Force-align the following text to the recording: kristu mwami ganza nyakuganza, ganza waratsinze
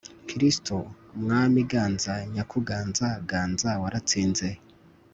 kristu 0.27 0.77
mwami 1.21 1.59
ganza 1.71 2.15
nyakuganza, 2.33 3.07
ganza 3.29 3.69
waratsinze 3.81 4.49